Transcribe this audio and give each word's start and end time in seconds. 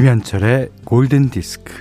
김현철의 0.00 0.70
골든 0.86 1.28
디스크. 1.28 1.74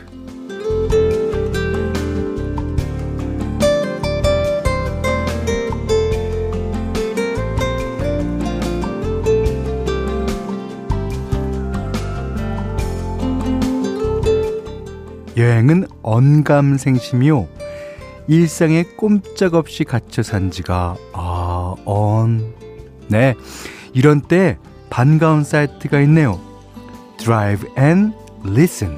여행은 15.38 15.88
언감생심이요. 16.02 17.48
일상에 18.28 18.84
꼼짝없이 18.98 19.86
갇혀 19.86 20.24
산 20.24 20.52
지가, 20.52 20.98
아, 21.14 21.76
언. 21.86 22.54
네. 23.08 23.36
이런 23.94 24.20
때 24.20 24.58
반가운 24.90 25.46
사이트가 25.46 26.02
있네요. 26.02 26.49
Drive 27.20 27.68
and 27.78 28.16
Listen. 28.46 28.98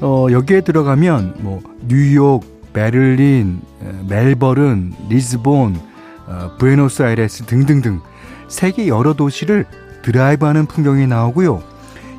어, 0.00 0.26
여기에 0.30 0.60
들어가면 0.60 1.36
뭐 1.38 1.62
뉴욕, 1.88 2.42
베를린, 2.72 3.60
멜버른, 4.08 4.92
리스본, 5.08 5.80
어, 6.26 6.50
부에노스아이레스 6.58 7.44
등등등 7.46 8.00
세계 8.48 8.88
여러 8.88 9.14
도시를 9.14 9.64
드라이브하는 10.02 10.66
풍경이 10.66 11.06
나오고요. 11.06 11.62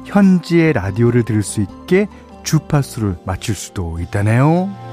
현지의 0.05 0.73
라디오를 0.73 1.23
들을 1.23 1.43
수 1.43 1.61
있게 1.61 2.08
주파수를 2.43 3.17
맞출 3.25 3.55
수도 3.55 3.99
있다네요. 3.99 4.86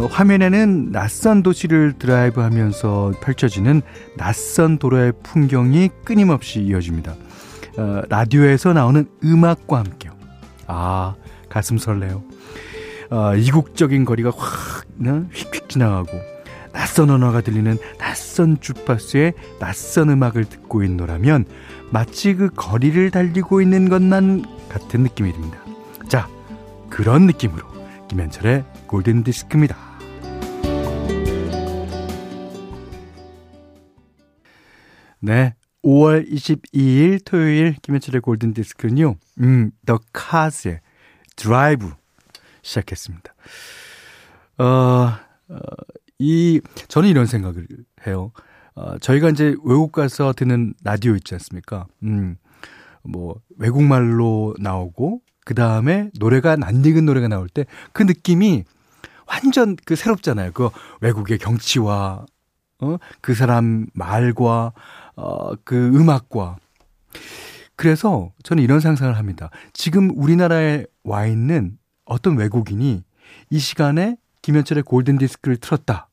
어, 0.00 0.06
화면에는 0.06 0.92
낯선 0.92 1.42
도시를 1.42 1.92
드라이브 1.98 2.40
하면서 2.40 3.12
펼쳐지는 3.20 3.82
낯선 4.16 4.78
도로의 4.78 5.12
풍경이 5.22 5.90
끊임없이 6.04 6.60
이어집니다. 6.60 7.14
어, 7.76 8.02
라디오에서 8.08 8.72
나오는 8.72 9.06
음악과 9.22 9.78
함께요. 9.78 10.12
아, 10.66 11.16
가슴 11.50 11.76
설레요. 11.76 12.22
어, 13.10 13.34
이국적인 13.34 14.06
거리가 14.06 14.30
확, 14.34 14.86
휙휙 15.02 15.68
지나가고, 15.68 16.12
낯선 16.72 17.10
언어가 17.10 17.42
들리는 17.42 17.76
낯선 17.98 18.58
주파수의 18.58 19.34
낯선 19.58 20.08
음악을 20.08 20.46
듣고 20.46 20.82
있노라면, 20.82 21.44
마치 21.90 22.34
그 22.34 22.48
거리를 22.48 23.10
달리고 23.10 23.60
있는 23.60 23.90
것만 23.90 24.46
같은 24.70 25.00
느낌이 25.02 25.32
듭니다. 25.32 25.58
자, 26.08 26.26
그런 26.88 27.26
느낌으로 27.26 27.66
김현철의 28.08 28.64
골든 28.86 29.24
디스크입니다. 29.24 29.89
네. 35.20 35.54
5월 35.84 36.30
22일 36.30 37.24
토요일 37.24 37.74
김현철의 37.82 38.20
골든 38.20 38.52
디스크는요. 38.54 39.16
음, 39.40 39.70
The 39.86 39.98
Cars의 40.14 40.80
드라이브 41.36 41.90
시작했습니다. 42.62 43.32
어, 44.58 44.64
어, 44.64 45.58
이 46.18 46.60
저는 46.88 47.08
이런 47.08 47.24
생각을 47.26 47.66
해요. 48.06 48.32
어, 48.74 48.98
저희가 48.98 49.30
이제 49.30 49.56
외국 49.64 49.92
가서 49.92 50.32
듣는 50.34 50.74
라디오 50.84 51.14
있지 51.16 51.34
않습니까? 51.34 51.86
음. 52.02 52.36
뭐 53.02 53.40
외국말로 53.56 54.54
나오고 54.58 55.22
그 55.46 55.54
다음에 55.54 56.10
노래가 56.18 56.56
낯익은 56.56 57.06
노래가 57.06 57.28
나올 57.28 57.48
때 57.48 57.64
그 57.92 58.02
느낌이 58.02 58.64
완전 59.26 59.76
그 59.86 59.96
새롭잖아요. 59.96 60.52
그 60.52 60.68
외국의 61.00 61.38
경치와 61.38 62.26
어? 62.82 62.96
그 63.22 63.34
사람 63.34 63.86
말과 63.94 64.72
어, 65.16 65.54
그 65.64 65.76
음악과 65.88 66.56
그래서 67.76 68.32
저는 68.42 68.62
이런 68.62 68.80
상상을 68.80 69.16
합니다. 69.16 69.50
지금 69.72 70.10
우리나라에 70.14 70.84
와 71.04 71.26
있는 71.26 71.78
어떤 72.04 72.36
외국인이 72.36 73.02
이 73.50 73.58
시간에 73.58 74.16
김현철의 74.42 74.82
골든 74.82 75.18
디스크를 75.18 75.56
틀었다. 75.56 76.08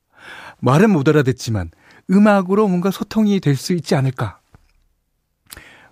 말은 0.59 0.89
못 0.91 1.07
알아듣지만 1.07 1.71
음악으로 2.09 2.67
뭔가 2.67 2.89
소통이 2.91 3.39
될 3.41 3.55
수 3.55 3.73
있지 3.73 3.95
않을까? 3.95 4.39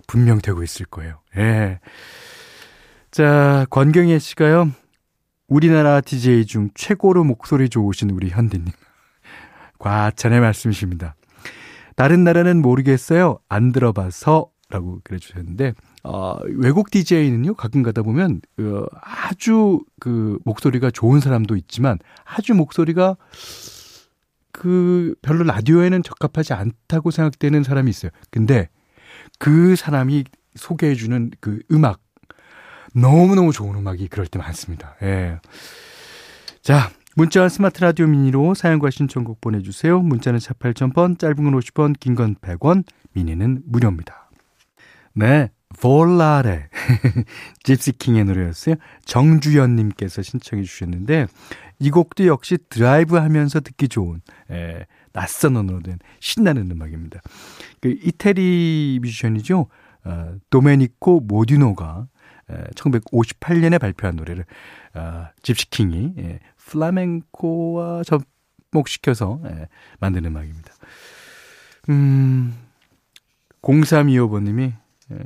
분명 0.06 0.38
되고 0.38 0.62
있을 0.62 0.86
거예요. 0.86 1.20
예. 1.36 1.80
자, 3.10 3.66
권경혜 3.70 4.18
씨가요. 4.18 4.70
우리나라 5.48 6.00
DJ 6.00 6.46
중 6.46 6.70
최고로 6.74 7.24
목소리 7.24 7.68
좋으신 7.68 8.10
우리 8.10 8.30
현디님. 8.30 8.66
과찬의 9.78 10.40
말씀이십니다. 10.40 11.14
다른 11.96 12.24
나라는 12.24 12.62
모르겠어요. 12.62 13.38
안 13.48 13.72
들어봐서. 13.72 14.50
라고 14.68 15.00
그래 15.04 15.18
주셨는데, 15.18 15.74
어, 16.02 16.38
외국 16.44 16.90
DJ는요, 16.90 17.54
가끔 17.54 17.84
가다 17.84 18.02
보면, 18.02 18.40
어, 18.58 18.84
아주 19.00 19.80
그 20.00 20.40
목소리가 20.44 20.90
좋은 20.90 21.20
사람도 21.20 21.54
있지만, 21.54 21.98
아주 22.24 22.52
목소리가 22.52 23.16
그 24.50 25.14
별로 25.22 25.44
라디오에는 25.44 26.02
적합하지 26.02 26.52
않다고 26.52 27.12
생각되는 27.12 27.62
사람이 27.62 27.88
있어요. 27.90 28.10
근데 28.30 28.68
그 29.38 29.76
사람이 29.76 30.24
소개해주는 30.56 31.30
그 31.40 31.60
음악, 31.70 32.00
너무너무 32.92 33.52
좋은 33.52 33.76
음악이 33.76 34.08
그럴 34.08 34.26
때 34.26 34.38
많습니다. 34.38 34.96
예. 35.02 35.38
자, 36.62 36.90
문자와 37.18 37.48
스마트 37.48 37.80
라디오 37.80 38.06
미니로 38.06 38.52
사연과 38.52 38.90
신청곡 38.90 39.40
보내주세요. 39.40 40.00
문자는 40.02 40.38
4 40.38 40.52
8,000번, 40.52 41.18
짧은 41.18 41.36
건 41.36 41.58
50원, 41.58 41.98
긴 41.98 42.14
건 42.14 42.34
100원, 42.34 42.84
미니는 43.14 43.62
무료입니다. 43.64 44.28
네, 45.14 45.48
볼라레 45.80 46.68
집시킹의 47.64 48.26
노래였어요. 48.26 48.74
정주연님께서 49.06 50.20
신청해 50.20 50.64
주셨는데 50.64 51.26
이 51.78 51.90
곡도 51.90 52.26
역시 52.26 52.58
드라이브 52.68 53.16
하면서 53.16 53.60
듣기 53.60 53.88
좋은 53.88 54.20
에, 54.50 54.84
낯선 55.14 55.56
언어로 55.56 55.80
된 55.80 55.98
신나는 56.20 56.70
음악입니다. 56.70 57.22
그 57.80 57.96
이태리 58.02 58.98
뮤지션이죠. 59.00 59.68
어, 60.04 60.34
도메니코 60.50 61.20
모두뇨가 61.20 62.08
1958년에 62.74 63.80
발표한 63.80 64.16
노래를 64.16 64.44
어, 64.94 65.26
집시킹이 65.42 66.12
예, 66.18 66.38
플라멩코와 66.66 68.02
접목시켜서 68.04 69.40
예, 69.46 69.68
만든 69.98 70.24
음악입니다. 70.24 70.72
음, 71.88 72.54
0325번님이 73.62 74.72
예, 75.12 75.18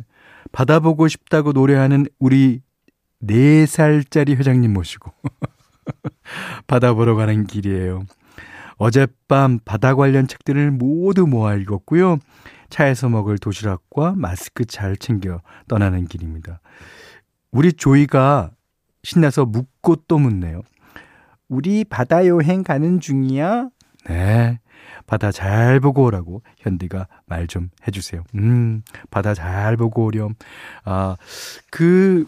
받아보고 0.53 1.09
싶다고 1.09 1.53
노래하는 1.53 2.07
우리 2.19 2.63
4살짜리 3.23 4.37
회장님 4.37 4.73
모시고 4.73 5.13
바다 6.67 6.95
보러 6.95 7.15
가는 7.15 7.47
길이에요. 7.47 8.05
어젯밤 8.77 9.59
바다 9.63 9.95
관련 9.95 10.27
책들을 10.27 10.71
모두 10.71 11.27
모아 11.27 11.55
읽었고요. 11.55 12.19
차에서 12.71 13.09
먹을 13.09 13.37
도시락과 13.37 14.15
마스크 14.17 14.65
잘 14.65 14.97
챙겨 14.97 15.43
떠나는 15.69 16.07
길입니다. 16.07 16.61
우리 17.51 17.73
조이가 17.73 18.51
신나서 19.03 19.45
묻고 19.45 19.97
또 20.09 20.19
묻네요. 20.19 20.63
우리 21.51 21.85
바다 21.85 22.27
여행 22.27 22.63
가는 22.63 23.01
중이야? 23.01 23.69
네. 24.09 24.61
바다 25.07 25.31
잘 25.33 25.81
보고 25.81 26.05
오라고 26.05 26.43
현디가 26.59 27.09
말 27.27 27.47
좀 27.49 27.71
해주세요. 27.87 28.23
음, 28.37 28.83
바다 29.11 29.35
잘 29.35 29.77
보고 29.77 30.05
오렴. 30.05 30.35
아, 30.85 31.17
그, 31.71 32.27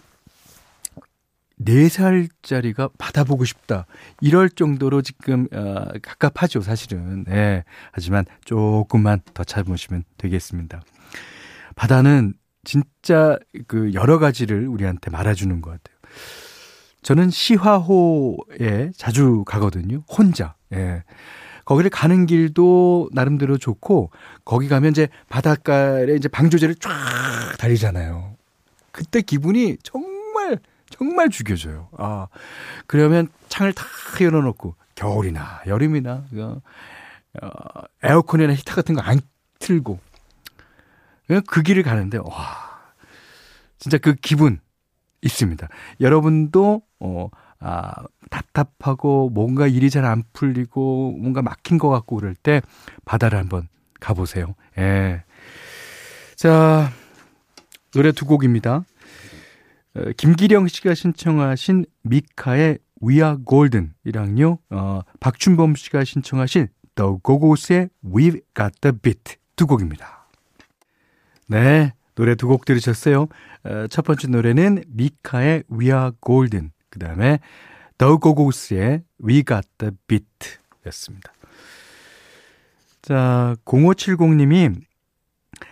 4살짜리가 1.61 2.91
받아보고 2.99 3.45
싶다. 3.45 3.87
이럴 4.21 4.51
정도로 4.51 5.01
지금, 5.03 5.47
어, 5.53 5.85
갑갑하죠, 6.03 6.61
사실은. 6.61 7.23
네. 7.25 7.63
하지만 7.93 8.25
조금만 8.45 9.21
더 9.33 9.45
참으시면 9.45 10.03
되겠습니다. 10.19 10.83
바다는 11.77 12.35
진짜 12.65 13.39
그 13.69 13.93
여러 13.95 14.19
가지를 14.19 14.67
우리한테 14.67 15.11
말해주는 15.11 15.61
것 15.63 15.71
같아요. 15.71 15.97
저는 17.03 17.31
시화호에 17.31 18.93
자주 18.97 19.45
가거든요. 19.45 20.03
혼자. 20.09 20.55
예. 20.73 21.03
거기를 21.65 21.91
가는 21.91 22.27
길도 22.27 23.11
나름대로 23.13 23.57
좋고 23.59 24.11
거기 24.45 24.69
가면 24.69 24.91
이제 24.91 25.09
바닷가에 25.29 26.15
이제 26.17 26.29
방조제를 26.29 26.77
쫙 26.77 26.91
달리잖아요. 27.59 28.37
그때 28.91 29.21
기분이 29.23 29.77
정말 29.83 30.59
정말 30.91 31.29
죽여줘요. 31.29 31.89
아 31.99 32.27
그러면 32.87 33.29
창을 33.49 33.73
다 33.73 33.85
열어놓고 34.21 34.75
겨울이나 34.97 35.63
여름이나 35.67 36.25
어, 37.43 37.49
에어컨이나 38.03 38.55
히터 38.55 38.75
같은 38.75 38.95
거 38.95 39.03
안 39.03 39.21
틀고 39.61 39.99
그 41.47 41.63
길을 41.63 41.85
가는데 41.85 42.19
와 42.19 42.93
진짜 43.79 43.97
그 43.99 44.15
기분 44.15 44.61
있습니다. 45.23 45.69
여러분도 46.01 46.83
어 47.05 47.29
아, 47.59 47.93
답답하고 48.31 49.31
뭔가 49.31 49.67
일이 49.67 49.91
잘 49.91 50.05
안 50.05 50.23
풀리고 50.33 51.17
뭔가 51.21 51.43
막힌 51.43 51.79
것 51.79 51.89
같고 51.89 52.17
그럴 52.17 52.35
때 52.35 52.61
바다를 53.05 53.39
한번 53.39 53.69
가보세요. 54.01 54.55
예. 54.79 55.23
자, 56.35 56.91
노래 57.93 58.11
두 58.13 58.25
곡입니다. 58.27 58.85
어, 59.95 60.03
김기령 60.17 60.67
씨가 60.69 60.95
신청하신 60.95 61.85
미카의 62.03 62.79
We 63.03 63.17
Are 63.17 63.37
Golden 63.49 63.93
이랑요, 64.05 64.59
어, 64.71 65.03
박춘범 65.21 65.75
씨가 65.77 66.05
신청하신 66.05 66.69
The 66.95 67.11
Go-Go's 67.23 67.91
We've 68.05 68.41
Got 68.57 68.81
the 68.81 68.97
Beat 69.01 69.37
두 69.57 69.67
곡입니다. 69.67 70.27
네, 71.49 71.93
노래 72.15 72.35
두 72.35 72.49
곡 72.49 72.65
들으셨어요. 72.65 73.29
어, 73.65 73.87
첫 73.89 74.03
번째 74.05 74.29
노래는 74.29 74.83
미카의 74.89 75.65
We 75.71 75.87
Are 75.87 76.11
Golden, 76.25 76.73
그 76.93 76.99
다음에 76.99 77.41
Go-Go's의 77.99 79.03
We 79.25 79.45
Got 79.45 79.67
the 79.79 79.93
Beat 80.07 80.59
였습니다. 80.87 81.33
자, 83.01 83.57
0570님이 83.65 84.77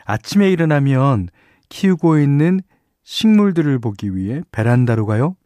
아침에 0.05 0.51
일어나면 0.51 1.29
키우고 1.69 2.19
있는 2.19 2.61
식물들을 3.05 3.79
보기 3.81 4.17
위해 4.17 4.41
베란다로 4.51 5.05
가요. 5.07 5.37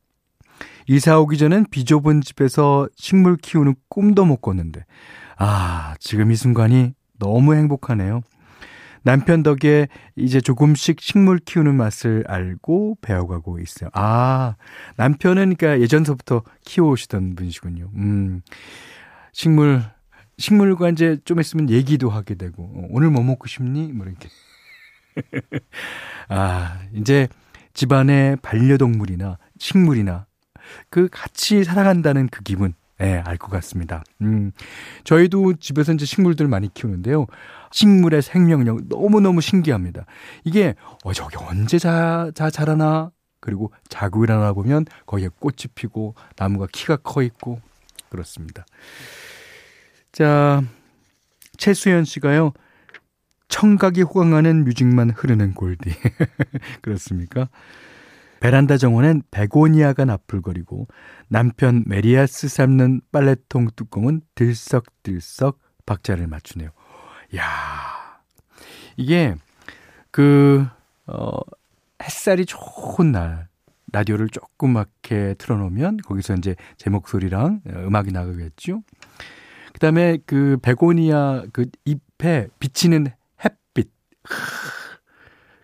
이사 0.86 1.18
오기 1.18 1.38
전엔 1.38 1.66
비좁은 1.70 2.20
집에서 2.20 2.88
식물 2.94 3.36
키우는 3.36 3.74
꿈도 3.88 4.24
못 4.24 4.36
꿨는데, 4.40 4.84
아, 5.38 5.94
지금 5.98 6.30
이 6.30 6.36
순간이 6.36 6.94
너무 7.18 7.54
행복하네요. 7.54 8.20
남편 9.04 9.42
덕에 9.42 9.86
이제 10.16 10.40
조금씩 10.40 11.00
식물 11.00 11.38
키우는 11.38 11.74
맛을 11.74 12.24
알고 12.26 12.98
배워가고 13.02 13.60
있어요. 13.60 13.90
아, 13.92 14.56
남편은 14.96 15.54
그러니까 15.54 15.80
예전서부터 15.80 16.42
키워오시던 16.64 17.36
분이시군요. 17.36 17.90
음, 17.94 18.40
식물, 19.32 19.82
식물과 20.38 20.88
이제 20.88 21.18
좀 21.24 21.38
있으면 21.38 21.68
얘기도 21.68 22.08
하게 22.08 22.34
되고, 22.34 22.64
어, 22.64 22.86
오늘 22.90 23.10
뭐 23.10 23.22
먹고 23.22 23.46
싶니? 23.46 23.92
뭐 23.92 24.06
이렇게. 24.06 24.28
아, 26.28 26.80
이제 26.94 27.28
집안의 27.74 28.38
반려동물이나 28.42 29.38
식물이나 29.58 30.26
그 30.88 31.08
같이 31.12 31.62
살아간다는 31.62 32.28
그 32.28 32.42
기분, 32.42 32.72
예, 33.04 33.06
네, 33.06 33.18
알것 33.18 33.50
같습니다. 33.50 34.02
음, 34.22 34.50
저희도 35.04 35.54
집에서 35.54 35.92
이제 35.92 36.06
식물들 36.06 36.48
많이 36.48 36.72
키우는데요. 36.72 37.26
식물의 37.70 38.22
생명력 38.22 38.80
너무너무 38.88 39.42
신기합니다. 39.42 40.06
이게, 40.44 40.74
어, 41.04 41.12
저기 41.12 41.36
언제 41.36 41.78
자, 41.78 42.30
자, 42.34 42.48
자라나? 42.48 43.10
그리고 43.40 43.70
자고 43.88 44.24
일어나 44.24 44.54
보면 44.54 44.86
거기에 45.04 45.28
꽃이 45.38 45.66
피고 45.74 46.14
나무가 46.36 46.66
키가 46.72 46.96
커 46.96 47.22
있고 47.22 47.60
그렇습니다. 48.08 48.64
자, 50.12 50.62
최수연 51.58 52.04
씨가요. 52.06 52.52
청각이 53.48 54.00
호강하는 54.00 54.64
뮤직만 54.64 55.10
흐르는 55.10 55.52
골디. 55.52 55.90
그렇습니까? 56.80 57.50
베란다 58.44 58.76
정원엔 58.76 59.22
베고니아가 59.30 60.04
나풀거리고 60.04 60.86
남편 61.28 61.82
메리아스 61.86 62.48
삶는 62.48 63.00
빨래통 63.10 63.68
뚜껑은 63.74 64.20
들썩들썩 64.34 65.58
박자를 65.86 66.26
맞추네요. 66.26 66.68
야 67.36 67.42
이게 68.98 69.34
그, 70.10 70.66
어, 71.06 71.38
햇살이 72.02 72.44
좋은 72.44 73.12
날, 73.12 73.48
라디오를 73.92 74.28
조그맣게 74.28 75.36
틀어놓으면 75.38 75.96
거기서 76.04 76.34
이제 76.34 76.54
제 76.76 76.90
목소리랑 76.90 77.62
음악이 77.66 78.12
나가겠죠. 78.12 78.82
그 79.72 79.78
다음에 79.78 80.18
그 80.26 80.58
베고니아 80.60 81.44
그 81.50 81.64
잎에 81.86 82.48
비치는 82.58 83.06
햇빛. 83.42 83.90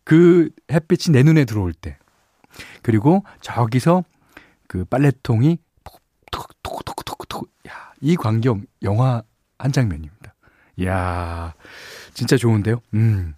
그 0.02 0.48
햇빛이 0.72 1.12
내 1.12 1.22
눈에 1.22 1.44
들어올 1.44 1.74
때. 1.74 1.99
그리고 2.82 3.24
저기서 3.40 4.04
그 4.66 4.84
빨래통이 4.84 5.58
톡톡톡톡톡톡 6.30 7.50
야, 7.68 7.92
이 8.00 8.16
광경 8.16 8.64
영화 8.82 9.22
한 9.58 9.72
장면입니다. 9.72 10.34
이야, 10.76 11.54
진짜 12.14 12.36
좋은데요? 12.36 12.80
음. 12.94 13.34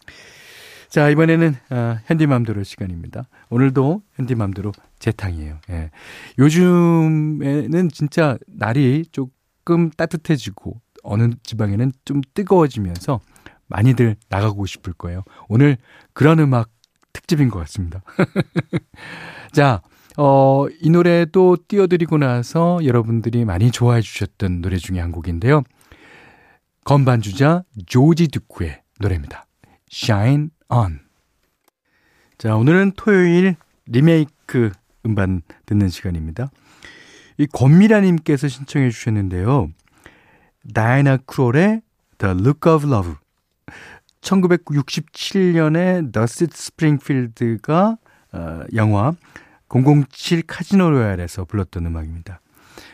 자, 0.89 1.09
이번에는 1.09 1.57
어, 1.71 1.99
현디맘대로 2.05 2.63
시간입니다. 2.65 3.27
오늘도 3.49 4.03
현디맘대로 4.13 4.73
재탕이에요. 4.99 5.59
예. 5.71 5.91
요즘에는 6.39 7.89
진짜 7.89 8.37
날이 8.47 9.07
조금 9.11 9.91
따뜻해지고 9.91 10.81
어느 11.03 11.31
지방에는 11.43 11.93
좀 12.05 12.21
뜨거워지면서 12.35 13.21
많이들 13.69 14.17
나가고 14.29 14.67
싶을 14.67 14.93
거예요. 14.93 15.25
오늘 15.49 15.79
그런 16.13 16.39
음악 16.41 16.69
특집인 17.13 17.49
것 17.49 17.59
같습니다. 17.61 18.03
자, 19.53 19.83
어, 20.17 20.67
이 20.81 20.91
노래도 20.91 21.57
띄워드리고 21.69 22.19
나서 22.19 22.81
여러분들이 22.85 23.45
많이 23.45 23.71
좋아해 23.71 24.01
주셨던 24.01 24.61
노래 24.61 24.77
중에 24.77 25.01
한 25.01 25.13
곡인데요. 25.13 25.63
건반주자 26.85 27.65
조지 27.87 28.29
듀크의 28.29 28.83
노래입니다. 28.99 29.47
Shine 29.91 30.49
On. 30.69 31.01
자, 32.39 32.57
오늘은 32.57 32.93
토요일 32.97 33.57
리메이크 33.87 34.73
음반 35.07 35.43
듣는 35.67 35.89
시간입니다. 35.89 36.51
이 37.39 37.47
권미라님께서 37.47 38.49
신청해 38.49 38.91
주셨는데요. 38.91 39.71
다이나 40.75 41.17
크롤의 41.17 41.83
The 42.19 42.35
Look 42.35 42.73
of 42.73 42.87
Love. 42.87 43.15
1967년에 44.23 46.13
더스티 46.13 46.57
스프링필드가 46.57 47.99
어, 48.33 48.61
영화 48.75 49.13
007 49.69 50.43
카지노 50.47 50.91
로얄에서 50.91 51.45
불렀던 51.45 51.87
음악입니다. 51.87 52.41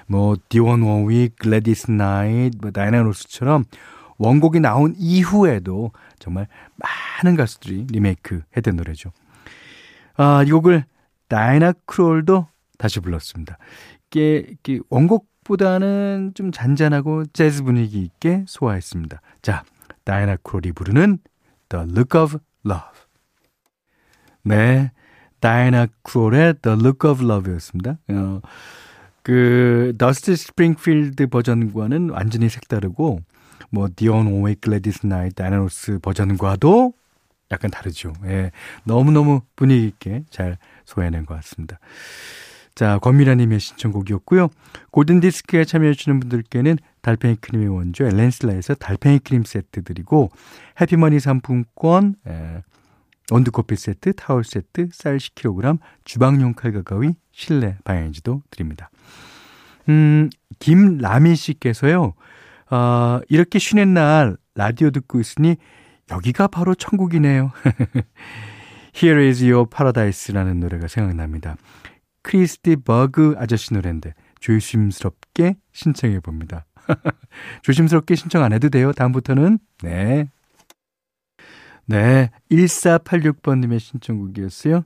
뭐 0.06 0.36
디온 0.48 0.82
워윅, 0.82 1.30
글래디스 1.38 1.90
나이트, 1.90 2.56
뭐 2.60 2.70
다이나 2.70 3.02
로스처럼 3.02 3.64
원곡이 4.16 4.60
나온 4.60 4.94
이후에도 4.96 5.92
정말 6.18 6.48
많은 6.76 7.36
가수들이 7.36 7.86
리메이크 7.90 8.42
했던 8.56 8.76
노래죠. 8.76 9.12
아, 10.16 10.42
이 10.44 10.50
곡을 10.50 10.84
다이나 11.28 11.72
크롤도 11.86 12.48
다시 12.78 13.00
불렀습니다. 13.00 13.58
이게, 14.06 14.46
이게 14.50 14.80
원곡보다는 14.88 16.32
좀 16.34 16.50
잔잔하고 16.50 17.26
재즈 17.26 17.62
분위기 17.62 18.00
있게 18.02 18.44
소화했습니다. 18.48 19.20
자, 19.42 19.62
다이나 20.08 20.36
크롤이 20.36 20.72
부르는 20.72 21.18
The 21.68 21.84
Look 21.84 22.18
of 22.18 22.38
Love. 22.64 22.98
네. 24.42 24.90
다이나 25.40 25.86
크롤의 26.02 26.54
The 26.62 26.78
Look 26.78 27.10
of 27.10 27.22
Love였습니다. 27.22 27.98
어, 28.08 28.40
그, 29.22 29.92
더스티 29.98 30.34
스프링필드 30.34 31.26
버전과는 31.26 32.08
완전히 32.08 32.48
색다르고, 32.48 33.20
뭐, 33.68 33.88
디온 33.94 34.28
워윅 34.28 34.54
글래디스 34.54 35.06
나이트 35.06 35.28
다이나 35.28 35.63
로스 35.63 35.98
버전과도 35.98 36.94
약간 37.50 37.70
다르죠. 37.70 38.14
예. 38.24 38.50
너무너무 38.84 39.42
분위기 39.56 39.86
있게 39.88 40.24
잘 40.30 40.56
소화해낸 40.86 41.26
것 41.26 41.34
같습니다. 41.34 41.78
자, 42.78 43.00
권미라님의 43.00 43.58
신청곡이었고요. 43.58 44.50
골든디스크에 44.92 45.64
참여해주시는 45.64 46.20
분들께는 46.20 46.78
달팽이 47.02 47.34
크림의 47.34 47.66
원조 47.70 48.04
엘렌실라에서 48.04 48.76
달팽이 48.76 49.18
크림 49.18 49.42
세트 49.42 49.82
드리고 49.82 50.30
해피머니 50.80 51.18
상품권, 51.18 52.14
에, 52.28 52.62
원두커피 53.32 53.74
세트, 53.74 54.12
타월 54.12 54.44
세트, 54.44 54.90
쌀 54.92 55.16
10kg, 55.16 55.80
주방용 56.04 56.54
칼과 56.54 56.82
가위, 56.82 57.14
실내 57.32 57.78
방향제도 57.82 58.42
드립니다. 58.48 58.90
음, 59.88 60.30
김라미 60.60 61.34
씨께서요, 61.34 62.14
어, 62.70 63.20
이렇게 63.28 63.58
쉬는 63.58 63.92
날 63.92 64.36
라디오 64.54 64.92
듣고 64.92 65.18
있으니 65.18 65.56
여기가 66.12 66.46
바로 66.46 66.76
천국이네요. 66.76 67.50
Here 68.94 69.26
is 69.26 69.42
your 69.42 69.68
paradise라는 69.68 70.60
노래가 70.60 70.86
생각납니다. 70.86 71.56
크리스 72.28 72.67
디 72.67 72.76
버그 72.76 73.36
아저씨 73.38 73.72
노래인데 73.72 74.12
조심스럽게 74.40 75.56
신청해 75.72 76.20
봅니다. 76.20 76.66
조심스럽게 77.62 78.16
신청 78.16 78.42
안 78.44 78.52
해도 78.52 78.68
돼요. 78.68 78.92
다음부터는 78.92 79.58
네. 79.82 80.28
네, 81.86 82.30
1486번님의 82.50 83.80
신청곡이었어요. 83.80 84.84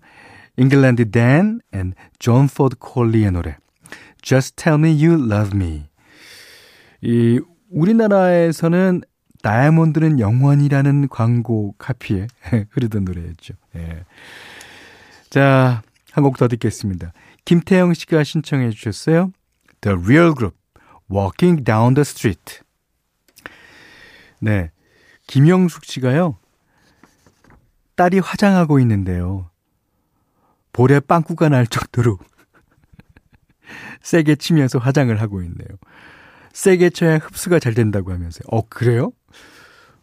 잉글랜드 0.57 1.11
댄 1.11 1.61
and 1.75 1.97
존 2.21 2.47
포드 2.47 2.77
콜리의 2.79 3.33
노래 3.33 3.57
Just 4.23 4.55
Tell 4.55 4.79
Me 4.79 5.05
You 5.05 5.29
Love 5.29 5.59
Me 5.59 5.83
이 7.01 7.41
우리나라에서는 7.71 9.03
다이아몬드는 9.43 10.21
영원이라는 10.21 11.09
광고 11.09 11.75
카피에 11.77 12.29
흐르던 12.71 13.05
노래였죠. 13.05 13.55
예. 13.75 14.05
자, 15.29 15.83
한 16.13 16.23
곡 16.23 16.37
더 16.37 16.47
듣겠습니다. 16.47 17.13
김태영 17.45 17.95
씨가 17.95 18.25
신청해 18.25 18.71
주셨어요. 18.71 19.33
The 19.81 19.99
Real 19.99 20.35
Group, 20.35 20.57
Walking 21.11 21.65
Down 21.65 21.95
the 21.95 22.03
Street. 22.03 22.61
네. 24.41 24.71
김영숙 25.27 25.85
씨가요. 25.85 26.37
딸이 27.97 28.19
화장하고 28.19 28.81
있는데요. 28.81 29.51
볼에 30.73 31.01
빵꾸가 31.01 31.49
날 31.49 31.67
정도로 31.67 32.19
세게 34.03 34.37
치면서 34.37 34.79
화장을 34.79 35.15
하고 35.21 35.43
있네요. 35.43 35.69
세게 36.53 36.91
쳐야 36.91 37.19
흡수가 37.19 37.59
잘 37.59 37.75
된다고 37.75 38.13
하면서요. 38.13 38.43
어, 38.51 38.63
그래요? 38.69 39.13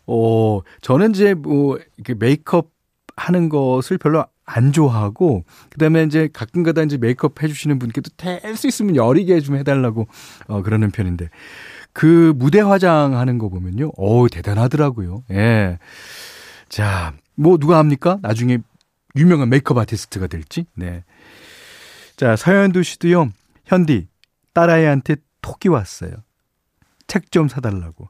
어, 0.08 0.62
저는 0.81 1.12
이제 1.12 1.34
뭐, 1.34 1.79
이렇게 1.98 2.13
메이크업 2.13 2.72
하는 3.15 3.50
것을 3.50 3.98
별로 3.98 4.25
안 4.51 4.72
좋아하고, 4.72 5.44
그 5.70 5.77
다음에 5.77 6.03
이제 6.03 6.27
가끔 6.34 6.63
가다 6.63 6.82
이제 6.84 6.98
메이크업 6.98 7.41
해주시는 7.44 7.77
분께도 7.79 8.10
될 8.18 8.56
수 8.56 8.68
있으면 8.68 8.96
여리게 8.96 9.39
좀 9.41 9.56
해달라고, 9.58 10.08
어, 10.48 10.62
그러는 10.63 10.89
편인데, 10.91 11.29
그 11.94 12.34
무대 12.36 12.60
화장하는 12.60 13.38
거 13.38 13.50
보면요. 13.50 13.91
어 13.98 14.27
대단하더라고요. 14.29 15.24
예. 15.32 15.79
자, 16.70 17.13
뭐 17.36 17.58
누가 17.58 17.77
합니까? 17.77 18.18
나중에 18.22 18.60
유명한 19.15 19.50
메이크업 19.50 19.77
아티스트가 19.77 20.27
될지. 20.27 20.65
네. 20.75 21.03
자, 22.15 22.36
서현두 22.36 22.84
씨도요. 22.84 23.29
현디, 23.65 24.08
딸아이한테 24.53 25.18
톡이 25.41 25.68
왔어요. 25.70 26.12
책 27.08 27.32
좀 27.32 27.48
사달라고. 27.48 28.10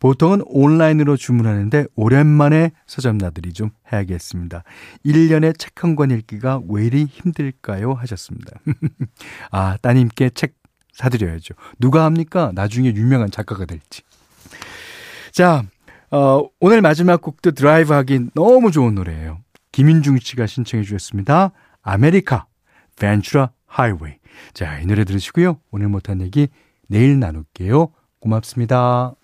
보통은 0.00 0.42
온라인으로 0.46 1.16
주문하는데 1.16 1.86
오랜만에 1.96 2.70
서점 2.86 3.18
나들이 3.18 3.52
좀 3.52 3.70
해야겠습니다. 3.92 4.62
1년에 5.04 5.58
책 5.58 5.72
한 5.84 5.96
권 5.96 6.10
읽기가 6.10 6.60
왜 6.68 6.86
이리 6.86 7.04
힘들까요? 7.04 7.92
하셨습니다. 7.94 8.52
아, 9.50 9.76
따님께 9.82 10.30
책 10.30 10.54
사드려야죠. 10.92 11.54
누가 11.78 12.04
합니까? 12.04 12.50
나중에 12.54 12.88
유명한 12.94 13.30
작가가 13.30 13.64
될지. 13.64 14.02
자, 15.32 15.64
어, 16.10 16.42
오늘 16.60 16.80
마지막 16.82 17.20
곡도 17.20 17.52
드라이브 17.52 17.92
하기 17.92 18.30
너무 18.34 18.70
좋은 18.70 18.94
노래예요. 18.94 19.38
김인중 19.72 20.18
씨가 20.18 20.46
신청해 20.46 20.84
주셨습니다. 20.84 21.52
아메리카, 21.82 22.46
Ventura 22.98 23.50
Highway. 23.66 24.14
자, 24.54 24.80
이 24.80 24.86
노래 24.86 25.04
들으시고요. 25.04 25.60
오늘 25.70 25.88
못한 25.88 26.20
얘기 26.20 26.48
내일 26.88 27.18
나눌게요. 27.20 27.92
고맙습니다. 28.20 29.14